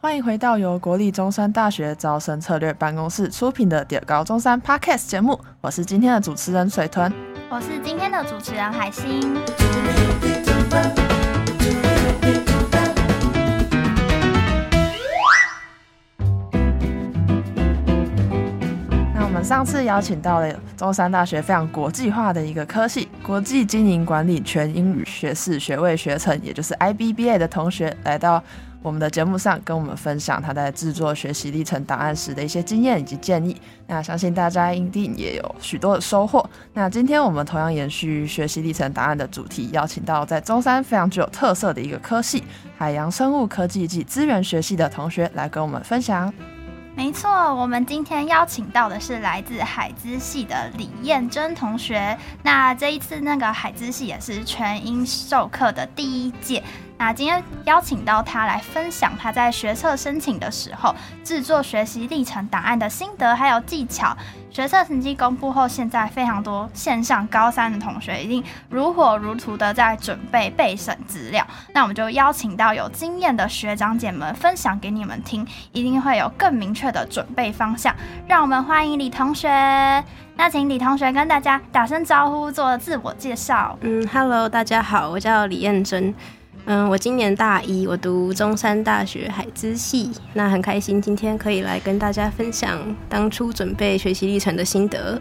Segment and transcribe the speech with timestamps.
[0.00, 7.12] 欢迎回到由国立中山大学招生策略办公室出品的《点高中山》Podcast 节目，我是今天的主持人水豚，
[7.50, 9.34] 我是今天的主持人海星。
[19.12, 28.40] 那我们上次邀请到了中山大学非常国际化的一个科系——国际经营管理全英语学士学位学程，也就是 IBBA 的同学来到。
[28.80, 36.48] 我们的节目上跟我们分享他在制作学习历程档案时的一些经验以及建议，那相信大家一定也有许多的收获。
[36.74, 42.44] 那今天我们同样延续学习历程档案的主题，邀请到在中山非常具有特色的一个科系——
[42.78, 46.32] 海洋生物科技暨资源学系的同学来跟我们分享。
[46.94, 52.16] 没错，我们今天邀请到的是来自海资系的李彦珍同学。
[52.42, 56.62] 那这一次那个海资系也是全英授课的第一届。
[56.98, 64.16] 那今天邀请到他来分享他在学测申请的时候制作学习历程档案的心得还有技巧。
[64.50, 71.46] 学测成绩公布后，现在非常多线上高三的同学已经如火如荼的在准备备审资料。
[71.72, 77.94] 那我们就邀请到有经验的学长姐们分享给你们听，一定会有更明确的准备方向。
[78.26, 79.48] 让我们欢迎李同学。
[80.34, 83.78] 那请李同学跟大家打声招呼，做自我介绍。
[83.82, 86.12] 嗯，Hello，大家好，我叫李彦珍。
[86.66, 92.78] 嗯，我今年大一，我读中山大学海资系，那很开心今天可以来跟大家分享
[93.08, 95.20] 当初准备学习历程的心得。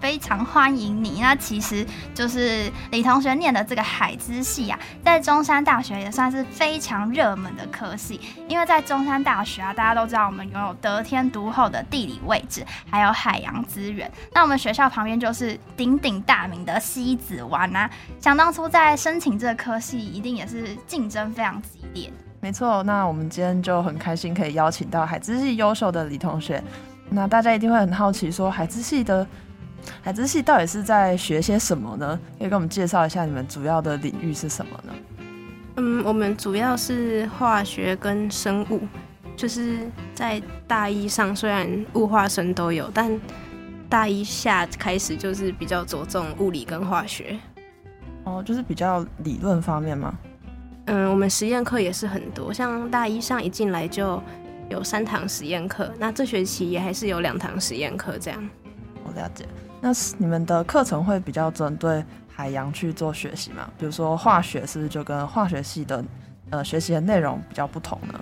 [0.00, 1.20] 非常欢迎你。
[1.20, 8.20] 那其实就是李同学念的这个海资系啊，在中山大学也算是非常热门的科系。
[8.48, 14.10] 因为在中山大学啊，大家都知道我们拥有得天独厚的地理位置，还有海洋资源。
[14.32, 17.90] 那我们学校旁边就是鼎鼎大名的西子湾啊。
[18.20, 22.12] 想当初在申请这个科系，一定也是竞争非常激烈。
[22.40, 26.62] 没错，那我们今天就很开心可以邀请到海资系优秀的李同学。
[27.08, 29.26] 那大家一定会很好奇，说海资系的。
[30.02, 32.18] 海之系到底是在学些什么呢？
[32.38, 34.92] 可以跟我们介绍一下你们主要的领域是什么呢？
[35.76, 38.80] 嗯，我们主要是化学跟生物，
[39.36, 39.78] 就是
[40.14, 43.20] 在大一上虽然物化生都有，但
[43.88, 47.38] 大一下开始就是比较着重物理跟化学。
[48.24, 50.14] 哦，就是比较理论方面吗？
[50.86, 54.22] 嗯，我们实验课也是很多，像大一上一进来就
[54.70, 58.48] 有三堂实验课，那这学期也还是有两堂实验课这样。
[59.04, 59.44] 我了解。
[59.80, 63.68] 那你们的课程会比较针对海洋去做学习吗？
[63.78, 66.04] 比如说化学是不是就跟化学系的
[66.50, 68.20] 呃学习的内容比较不同呢？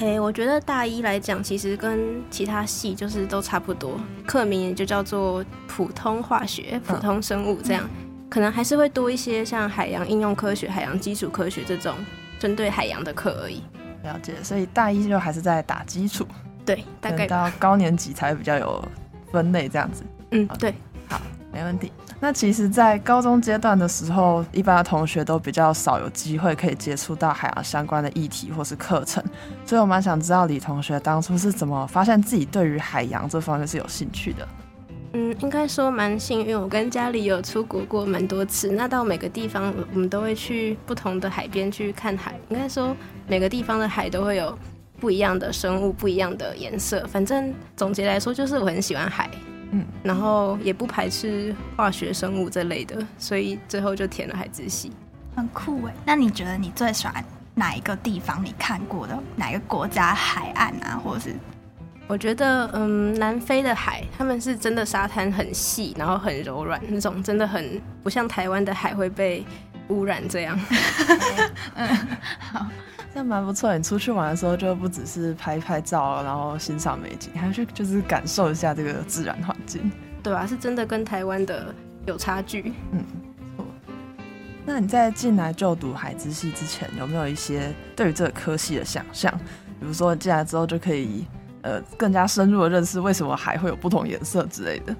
[0.00, 11.94] 哎，我觉得大一来讲，其实跟其他系就是都差不多，课名也就叫做普通化学、普通生物这样，嗯、可能还是会多一些像海洋应用科学、海洋基础科学这种
[12.38, 13.62] 针对海洋的课而已。
[14.02, 16.26] 了解，所以大一就还是在打基础，
[16.64, 18.82] 对，大概到高年级才会比较有
[19.30, 20.02] 分类这样子。
[20.32, 20.74] 嗯，对，
[21.08, 21.20] 好，
[21.52, 21.92] 没问题。
[22.18, 29.22] 那其实，在高中阶段的时候，一般的同学都比较少有机会可以接触到海洋相关的议题或是课程，
[29.66, 34.46] 所以我蛮想知道李同学当初是怎么发现自己对于海洋这方面是有兴趣的。
[35.14, 42.34] 嗯，应该说蛮幸运，我跟家里有出国过蛮多次，那到每个地方，我们都会去不同的海边去看海。
[42.48, 44.56] 应该说，每个地方的海都会有
[45.00, 47.04] 不一样的生物，不一样的颜色。
[47.08, 49.28] 反正总结来说，就是我很喜欢海。
[49.72, 54.92] 嗯，然后也不排斥化学、生物这类的，所以最后就填了海资系。
[55.34, 55.94] 很酷哎！
[56.04, 57.24] 那你觉得你最喜欢
[57.54, 58.44] 哪一个地方？
[58.44, 61.34] 你看过的哪一个国家海岸啊，或者是？
[62.06, 69.42] 我觉得，嗯，南非的海，他们是真的沙滩很细，然后很柔软，那种真的很不像台湾的海会被
[69.88, 70.58] 污染这样。
[71.74, 71.88] 嗯，
[72.38, 72.66] 好。
[73.14, 79.92] 那蛮不错，你出去玩的时候就不只是拍拍照，然后欣赏美景，还要去就是感受一下这个自然环境。
[80.22, 81.74] 对啊，是真的跟台湾的
[82.06, 82.72] 有差距。
[82.92, 83.04] 嗯，
[83.54, 83.66] 错。
[84.64, 89.30] 那你在进来就读海之系之前，有没有一些对于这个科系的想象？
[89.78, 91.26] 比如说进来之后就可以
[91.60, 94.96] 呃更加深入的认识为什么海会有不同颜色之类的。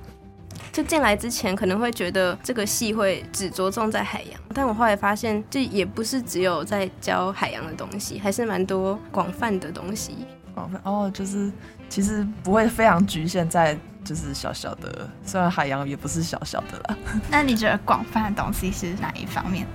[0.73, 10.27] 就进来之前可能会觉得这个系会只着重在海洋，但我后来发现这也不是只有在教海洋的东西，还是蛮多广泛的东西。
[10.55, 11.53] 广泛哦，就是
[11.91, 16.97] 其实不会非常局限在就是小小的，虽然海洋也不是小小的啦。
[17.31, 19.67] 那你觉得广泛的东西是哪一方面？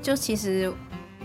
[0.00, 0.72] 就其实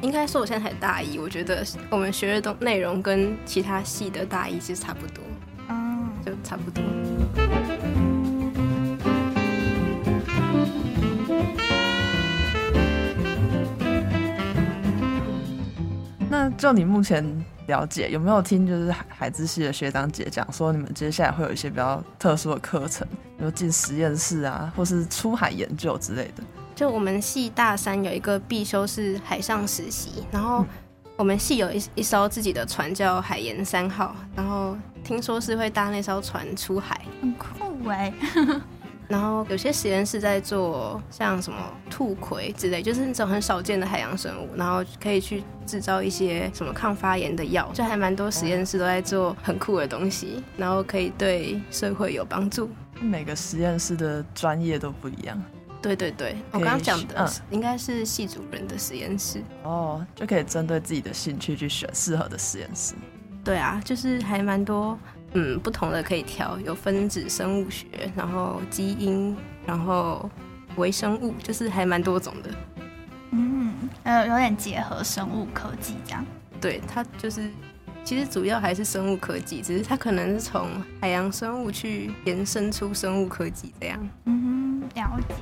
[0.02, 5.24] 应该说我现在才大一，我觉得我们学的东内容跟其他系的大一其实差不多，
[5.70, 6.84] 嗯，就差不多。
[16.40, 17.22] 那就你目前
[17.68, 23.06] 了解，有没有听就是海海之系的学长姐讲说，你们接下来会有一些比较特殊的课程，
[23.38, 26.44] 比如进实验室啊，或是出海研究之类的？
[26.74, 30.66] 就我们系大三有一个必修是海上实习，然后
[31.18, 38.14] 我们系有一一艘自己的船叫海盐三号，然后听说是会搭那艘船出海，很酷哎。
[39.10, 41.58] 然后有些实验室在做像什么
[41.90, 52.70] 兔葵之类，就是那种很少见的海洋生物，然后可以去制造一些什么抗发炎的药，就还蛮多实验室都在做很酷的东西，然后可以对社会有帮助。
[53.02, 55.42] 每个实验室的专业都不一样。
[55.82, 62.94] 对对对，我刚刚讲的应该是系主任的实验室哦，就可以针对自己的兴趣去选适合的实验室。
[63.44, 65.00] 对啊，就是还蛮多。
[65.34, 69.36] 嗯，不同的可以调，有分子生物学，然后基因，
[69.66, 70.30] 然后
[70.76, 72.50] 微生物，就是还蛮多种的。
[73.32, 73.74] 嗯，
[74.04, 76.26] 呃，有点结合生物科技这样。
[76.60, 77.50] 对，它就是
[78.04, 80.68] 其实主要还是生物科技，只是它可能是从
[81.00, 84.10] 海洋生物去延伸出生物科技这样。
[84.26, 85.36] 嗯，了解。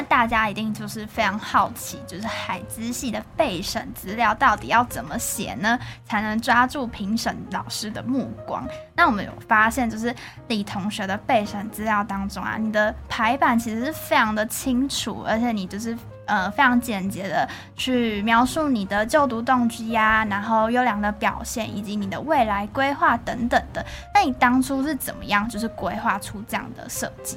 [0.00, 8.66] 那大家一定就是非常好奇，就是海资系的备审资料到底要怎么写呢，才能抓住评审老师的目光？
[8.96, 10.14] 那我们有发现，就是
[10.48, 15.94] 李同学的备审资料当中啊，你的排版其实是非常的清楚，而且你就是
[16.24, 17.46] 呃非常简洁的
[17.76, 23.84] 去描述你的就读动机呀，然后优良的表现以及你的未来规划等等的。
[24.14, 27.36] 那你当初是怎么样就是规划出这样的设计？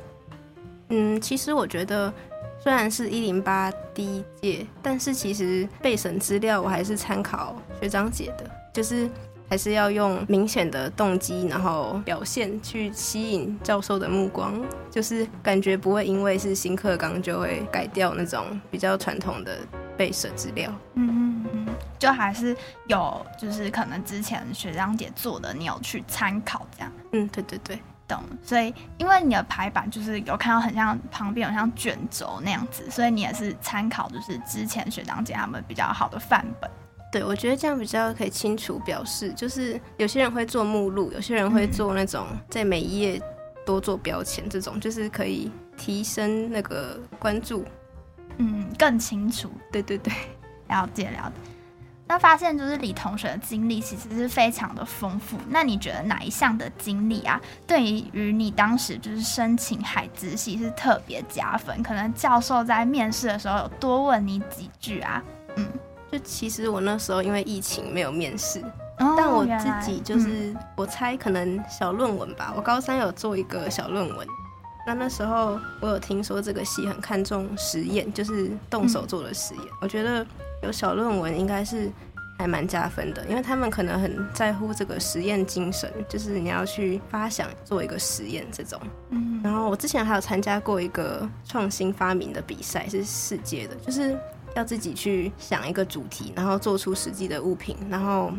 [0.87, 2.13] 嗯，其实我觉得。
[2.63, 9.09] 虽然是一零八第一届，但是其实备审资料我还是参考学长姐的，就是
[9.49, 19.57] 还是要用明显的动机，然后表现去吸引教授的目光，就是感觉不会因为是新课纲就会改掉那种比较传统的
[19.97, 20.73] 备审资料。
[20.93, 22.55] 嗯嗯嗯，就还是
[22.87, 26.89] 有，就是可能之前学长姐做的，你有去参考这样。
[27.11, 27.77] 嗯，对对对。
[28.07, 36.69] 懂，所以因为你的排版就是有看到很像旁边有像卷轴那样子，所以你也是参考就是之前学长姐他们比较好的范本。
[37.11, 43.21] 对，我觉得这样比较可以清楚表示，就是有些人会做目录，有些人会做那种在每一页
[43.63, 47.63] 多做标签，这种就是可以提升那个关注，
[48.37, 49.51] 嗯，更清楚。
[49.71, 50.11] 对对对，
[50.69, 51.51] 了解了解。
[52.05, 55.37] 那发现就是李同学的经历其实是非常的丰富。
[55.49, 61.81] 那你觉得哪一项的经历啊，对于你当时就是申请海资系是特别加分？
[61.81, 65.23] 可能教授在面试的时候有多问你几句啊？
[65.55, 65.65] 嗯，
[66.11, 68.59] 就其实我那时候因为疫情没有面试，
[68.99, 72.53] 哦，但我自己就是，嗯，我猜可能小论文吧。
[72.55, 74.27] 我高三有做一个小论文。
[74.85, 79.63] 那那时候我有听说这个系很看重实验，就是动手做的实验。
[79.63, 80.27] 嗯，我觉得。
[80.63, 81.91] 有小论文应该是
[82.37, 88.79] 还蛮加分的，因为他们可能很在乎这个实验精神，就是你要去发想做一个实验这种。
[89.09, 94.17] 嗯，然后我之前还有参加过一个创新发明的比赛，是世界的，就是
[94.55, 98.31] 要自己去想一个主题，然后做出实际的物品，然后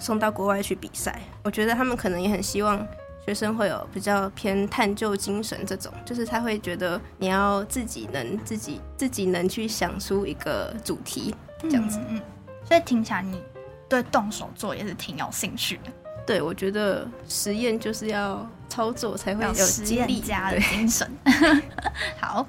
[0.00, 1.20] 送到国外去比赛。
[1.44, 2.84] 我觉得他们可能也很希望
[3.24, 11.34] 学生会有比较偏探究精神这种，就是他会觉得你要自己能自己自己能去想出一个主题。
[11.60, 12.20] 这样子，嗯，
[12.64, 13.40] 所以听起来你
[13.88, 15.92] 对动手做也是挺有兴趣的。
[16.26, 21.08] 对，我觉得实验就是要操作才会有实验家的精神。
[22.18, 22.44] 好，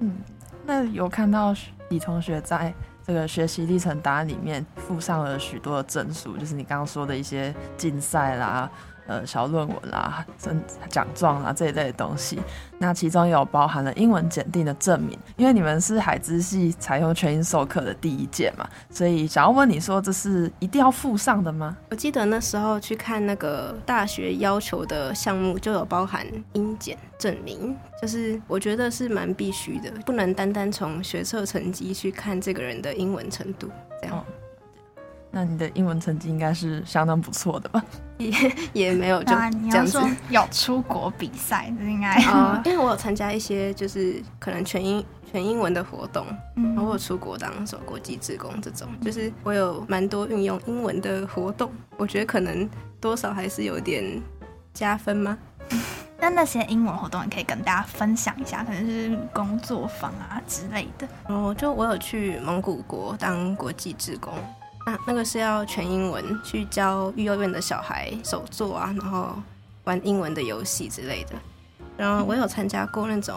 [0.00, 0.16] 嗯，
[0.66, 1.54] 那有看到
[1.90, 2.74] 李同学在
[3.06, 8.68] 这个学习历程档案里面附上了许多的证书，就是你刚刚说的一些竞赛啦。
[9.08, 10.54] 呃，小论文啦、奖
[10.90, 12.38] 奖状啦这一类的东西，
[12.78, 15.18] 那其中也有包含了英文检定的证明。
[15.38, 21.74] 因为你们是海资系采用全英授课的第一届嘛，所以想要问你说，这是一定要附上的吗？
[21.90, 33.70] 我记得那时候去看那个大学要求的项目，就有包含英检证明，就是我觉得是蛮必须的，不能单单从学测成绩去看这个人的英文程度，
[34.02, 34.18] 这样。
[34.18, 34.22] 哦
[35.30, 37.82] 那你的英文成绩应该是相当不错的吧？
[38.18, 38.32] 也
[38.72, 39.58] 也没有就这样子。
[39.58, 52.68] 你要说有出国比赛，应该啊， 因为我有参加一些就是可能全英全英文的活动，嗯，然后我出国当什么国际职工这种，就是我有蛮多运用英文的活动，我觉得可能
[53.00, 54.20] 多少还是有点
[54.72, 55.38] 加分吗？
[56.20, 61.06] 那那些英文活动，你可以跟大家分享一下，可能是工作坊啊之类的。
[61.28, 64.32] 哦，就我有去蒙古国当国际职工。
[64.88, 69.36] 啊、那个是要全英文去教育幼院的小孩手作啊，然后
[69.84, 71.34] 玩英文的游戏之类的。
[71.96, 73.36] 然后我有参加过那种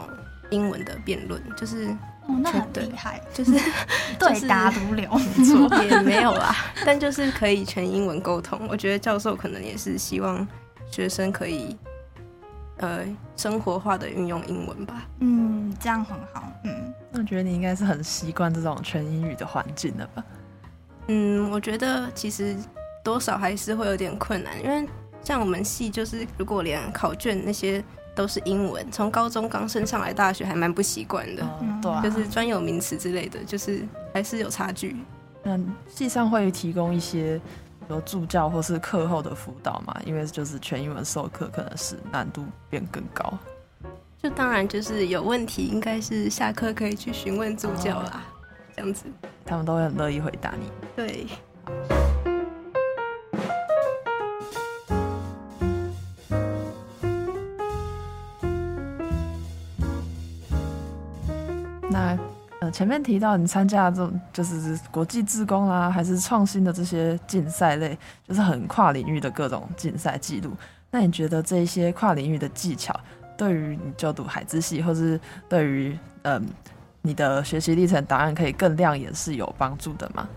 [0.50, 1.88] 英文的辩论，就是
[2.28, 3.52] 哦，那很厉害，就是
[4.20, 5.10] 对答如流，
[5.44, 6.56] 错 也没有啦，
[6.86, 8.68] 但就是可以全英文沟通。
[8.70, 10.48] 我觉得教授可能也是希望
[10.90, 11.76] 学生可以
[12.78, 13.00] 呃
[13.36, 15.08] 生活化的运用英文吧。
[15.20, 16.50] 嗯，这样很好。
[16.64, 20.24] 嗯，那我觉得你应该是很习惯这种全英语的环境了吧？
[21.08, 22.56] 嗯，我觉得其实
[23.04, 24.88] 多少还是会有点困难，因为
[25.24, 27.84] 像我们系就是如果连考卷那些。
[28.14, 34.98] 都是英文，从高中刚升上来，大学还蛮不习惯的，嗯，对啊，就是专有名词之类的，就是还是有差距。
[35.44, 37.40] 嗯，系上会提供一些，
[37.80, 43.34] 比如助教或是课后的辅导嘛，因为就是全英文授课，可能是难度变更高。
[44.22, 48.31] 就当然就是有问题，应该是下课可以去询问助教啦，哦，
[48.82, 49.06] 这样子，
[49.46, 50.72] 他们都会很乐意回答你。
[50.96, 51.28] 对。
[61.92, 62.18] 那
[62.62, 67.96] 呃前面提到你参加这种就是国际志工啦，还是创新的这些竞赛类，
[68.28, 70.52] 就是很跨领域的各种竞赛记录。
[70.90, 73.00] 那你觉得这些跨领域的技巧，
[73.38, 76.44] 对于你就读海之系，或是对于嗯
[77.02, 80.28] 你的学习历程档案可以更亮眼，是有帮助的吗？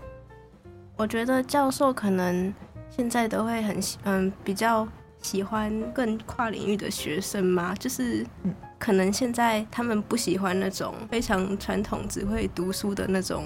[0.95, 2.53] 我觉得教授可能
[2.89, 4.87] 现在都会很嗯比较
[5.21, 8.53] 喜欢更跨领域的学生嘛，就是嗯。
[8.77, 13.45] 可能现在他们不喜欢那种非常传统、只会读书的那种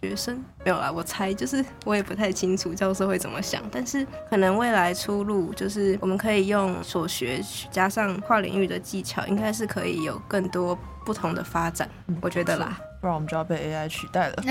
[0.00, 7.40] 学生，没有啦，我猜就是我也不太清楚教授会怎么想，但是可能未来出路就是我们可以用所学
[7.70, 14.42] 加上跨领域的技巧，应该是可以有更多不同的发展，嗯、我觉得啦，不然我们就要被 AI 取代了。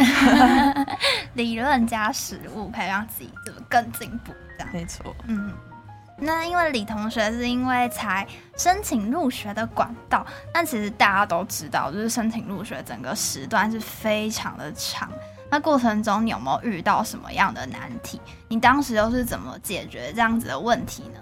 [1.36, 5.54] 理论加实物，可以让自己怎么更进步，这样没错，嗯。
[6.20, 8.28] 那因为李同学是因为才
[8.58, 15.08] 申请入学的管道，但其实大家都知道，就是申请入学整个时段是非常的长。
[15.50, 18.20] 那过程中你有没有遇到什么样的难题？
[18.48, 21.20] 你当时又是怎么解决这样子的问题呢？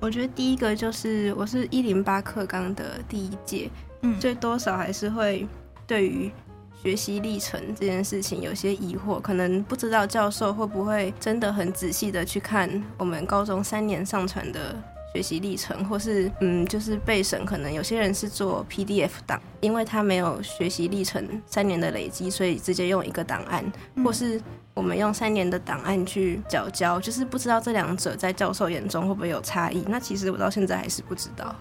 [0.00, 3.70] 我觉得第一个就是我是一零八课纲的第一届，
[4.02, 5.46] 嗯，所以多少还是会
[5.86, 6.30] 对于。
[6.76, 14.76] 学习历程这件事情有些疑惑，可能不知道教授会不会真的很仔细的去看我们高中三年上传的
[15.14, 23.64] 学习历程，或是嗯，就是备审，可能有些人是做 PDF 档，因为他没有学习历程三年的累积，所以直接用一个档案，
[24.04, 24.40] 或是
[24.74, 29.84] 我们用三年的档案去缴交，就是不知道这两者在教授眼中会不会有差异。
[29.88, 31.54] 那其实我到现在还是不知道，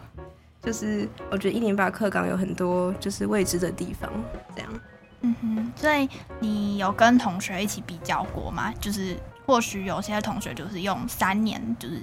[0.64, 4.10] 就是我觉得一零八课纲有很多就是未知的地方，
[4.56, 4.82] 这样。
[5.22, 8.74] 嗯哼，所以你有跟同学一起比较过吗？
[8.82, 12.02] 就是或许有些同学就是用三年，就是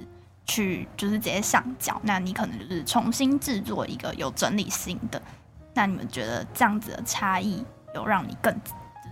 [0.51, 5.21] 去就是直接上缴，那你可能就是重新制作一个有整理性的。
[5.73, 7.63] 那你们觉得这样子的差异
[7.95, 8.53] 有让你更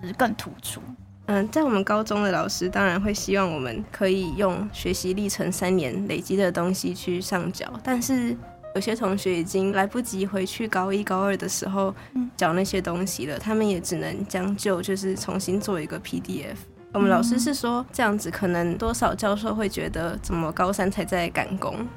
[0.01, 0.81] 就是更突出？
[1.27, 8.35] 嗯，在我们高中的老师当然会希望我们可以用学习历程三年累积的东西去上缴，但是。
[8.75, 11.93] 有些同学已经来不及回去高一、高二的时候
[12.37, 16.55] 缴那些东西了，嗯、他们也只能将就，就是重新做一个 PDF。
[16.93, 21.87] 我们老师是说这样子可能多少教授会觉得怎么高三才在赶工，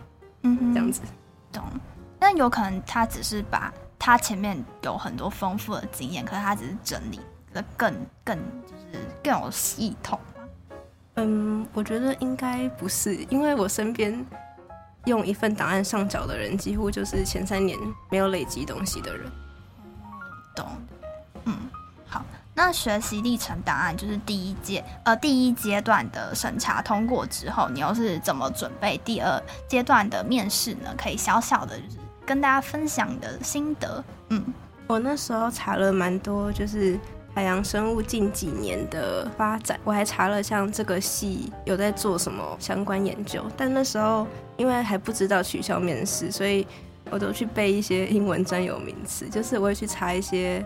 [0.42, 1.00] 嗯，这样子，
[1.50, 1.62] 懂。
[2.18, 7.20] 但有可能他只是把他前面有很多丰富的经验，可是他只是整理
[7.52, 10.18] 的更更就是更有系统。
[11.14, 14.24] 嗯，我觉得应该不是，因为我身边。
[15.06, 17.76] 用一份档案上缴的人，几乎就是前三年
[18.08, 19.28] 没有累积东西的人。
[20.54, 20.64] 懂，
[21.44, 21.81] 嗯，好。
[22.54, 30.94] 那学习历程档案就是第一阶，呃，第一阶段的审查通过之后，你又是怎么准备第二阶段的面试呢？
[30.96, 34.04] 可以小小的，就是跟大家分享的心得。
[34.28, 34.44] 嗯，
[34.86, 36.98] 我那时候查了蛮多，就是。
[37.34, 44.26] 海洋生物近几年的发展，我还查了像这个系有在做什么相关研究，但那时候
[44.58, 46.66] 因为还不知道取消面试，所以
[47.10, 50.62] 我都去背一些英文专有名词，就是我会去查一些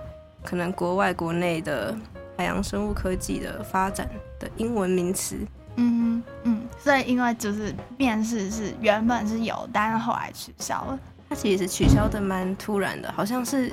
[0.46, 1.94] 可能国外、国内的
[2.38, 5.36] 海洋生物科技的发展的英文名词。
[5.74, 10.98] 嗯嗯，所以因为就是面试是原本是有，但是后来取消了。
[11.28, 13.72] 它其实取消的蛮突然的，好像是。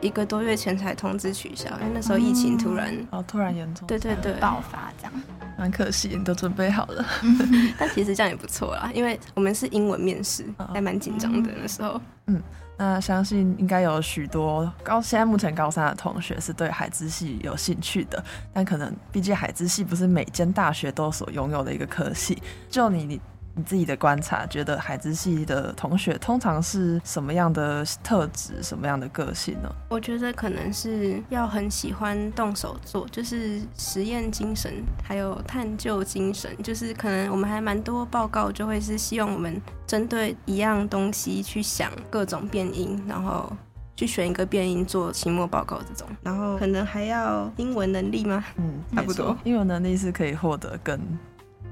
[0.00, 5.12] 一个多月前才通知取消，因为那时候疫情突然，哦，突然严重，对对对，爆发这样，
[5.58, 7.04] 蛮可惜，你都准备好了，
[7.76, 12.00] 但其实这样也不错啦，因为我们是英文面试，还蛮紧张的那时候。
[12.26, 12.40] 嗯，
[12.78, 23.20] 那相信应该有许多高现在目前高三的同学是对海之系有兴趣的，但可能毕竟海之系不是每间大学都所拥有的一个科系，就你你
[23.58, 29.68] 你你自己的观察，觉得海资系的同学通常是什么样的特质、什么样的个性呢？
[29.88, 34.72] 我觉得可能是要很喜欢动手做，就是实验精神，
[35.02, 43.52] 还有探究精神，就是可能我们还蛮多报告就会是希望我们针对一样东西去想各种变因，然后。
[43.96, 48.44] 去选一个变音做期末报告这种，然后可能还要英文能力吗？
[48.54, 49.36] 嗯，差不多。
[49.42, 50.96] 英文能力是可以获得更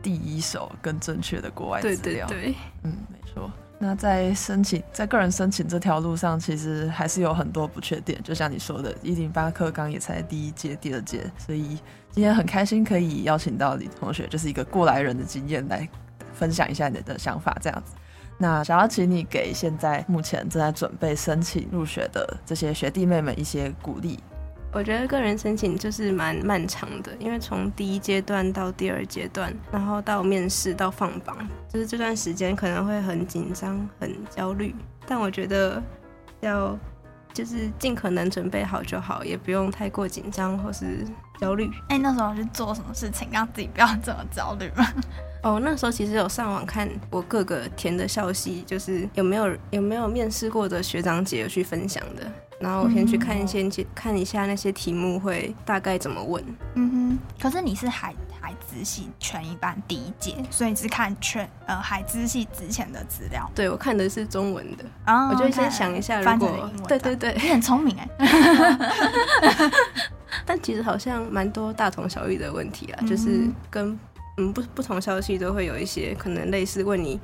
[0.07, 2.29] 第一手、跟正确的国外资料。
[2.29, 3.51] 对对对，嗯，没错。
[3.77, 8.17] 那在申请，在个人申请这条路上，其实还是有很多不确定。
[8.23, 11.81] 就像你说的，一零八课纲也才第一届、第二届，所以
[12.13, 15.89] 今天很开心可以邀请到李同学，就是一个过来人的经验来
[16.33, 17.95] 分享一下你的想法，这样子。
[18.39, 24.21] 那想要请你给现在目前正在准备申请入学的这些学弟妹们一些鼓励。
[24.76, 31.35] 我觉得个人申请就是蛮漫长的，因为从第一阶段到第二阶段，然后到面试到放榜，
[31.66, 34.75] 就是这段时间可能会很紧张、很焦虑。
[35.06, 35.83] 但我觉得
[36.40, 36.78] 要
[37.33, 41.06] 就是尽可能准备好就好，也不用太过紧张或是
[41.40, 41.71] 焦虑。
[41.88, 44.87] 哎、欸，那时候是做什么事情让自己不要这么焦虑吗？
[45.42, 56.43] 哦，那时候其实有上网看我各个填的校系，就是有没有有没有面试过的学长姐有去分享的，然后我先去看一些、嗯、看一下那些题目会大概怎么问。
[56.75, 63.51] 嗯哼，可是你是海海资系全一班第一届，所以你是看全呃海资系之前的资料。
[63.55, 68.09] 对，我看的是中文的，哦、我就先想一下，如果对对对，你很聪明哎。
[70.45, 73.99] 但其实好像蛮多大同小异的问题啊，嗯、就是跟。
[74.39, 77.19] 嗯，不不同消息都会有一些可能类似问你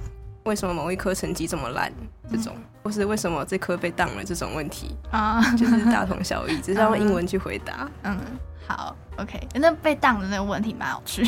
[0.45, 1.93] 为什么某一科成绩这么烂
[2.31, 7.89] 这种，嗯、或是为什么这科被当了这种问题啊，就是大同小异，只是要用英文去回答。
[8.03, 8.19] 嗯，
[8.67, 11.23] 好，OK，那被当的那个问题蛮有趣。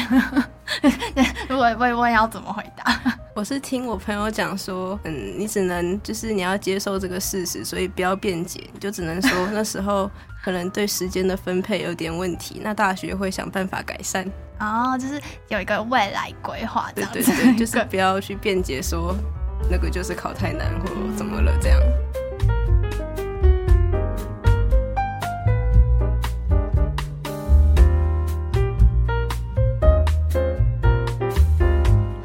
[1.48, 3.00] 如果被问要怎么回答？
[3.34, 10.10] 我是听我朋友讲说，嗯，你只能就是你要接受这个事实，所以不要辩解，你就只能说那时候
[10.44, 14.30] 可能对时间的分配有点问题，那大学会想办法改善。
[14.60, 19.16] 哦，就是有一个未来规划，对对对，就是 不要去辩解说
[19.70, 21.80] 那个就是考太难或怎么了这样。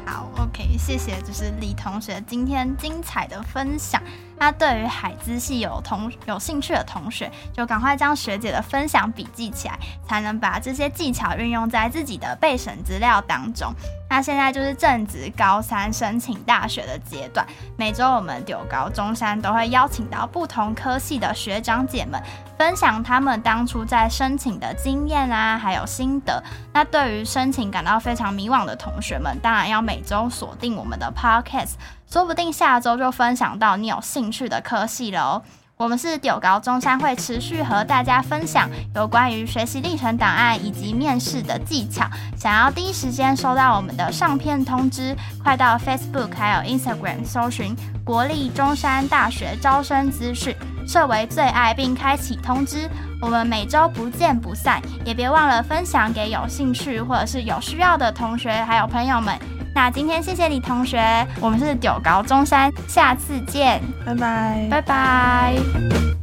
[0.04, 4.02] 好，OK，谢谢，就是李同学今天精彩的分享。
[4.40, 13.70] 那对于海资系有同有兴趣的同学，就赶快将学姐的分享笔记起来，才能把这些技巧运用在自己的备审资料当中。
[14.08, 22.20] 那现在就是正值高三申请大学的阶段，每周我们丢高中山都会邀请到不同科系的学长姐们，
[22.58, 26.42] 分享他们当初在申请的经验啊，还有心得。
[26.72, 31.74] 那对于申请感到非常迷惘的同学们，当然要每周锁定我们的 Podcast，
[32.10, 35.40] 说不定下周就分享到你有兴趣的科系了。
[35.76, 42.04] 我们是九高中山，会持续和大家分享有关于学习历程档案以及面试的技巧。
[42.36, 50.54] 想要第一时间收到我们的上片通知，快到 Facebook 还有 Instagram 搜寻国立中山大学招生资讯，
[50.88, 52.90] 设为最爱并开启通知。
[53.22, 59.38] 我们每周不见不散，也别忘了分享给有兴趣或者是有需要的同学还有朋友们。
[59.74, 66.19] 那今天谢谢李同学，我们是九高中山，下次见，拜拜，拜拜。